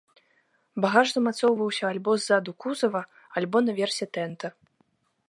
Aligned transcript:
Багаж 0.85 1.07
замацоўваўся 1.17 1.83
альбо 1.91 2.11
ззаду 2.23 2.51
кузава, 2.65 3.01
альбо 3.43 3.57
на 3.67 3.73
версе 3.81 4.05
тэнта. 4.19 4.47